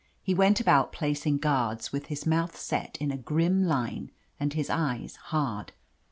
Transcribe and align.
He 0.23 0.33
went 0.33 0.59
about 0.59 0.91
placing 0.91 1.37
guards, 1.37 1.91
with 1.91 2.07
his 2.07 2.25
mouth 2.25 2.57
set 2.57 2.97
in 2.99 3.11
a 3.11 3.17
grim 3.17 3.63
line 3.65 4.09
and 4.39 4.51
his 4.51 4.67
eyes 4.67 5.15
hard. 5.25 5.73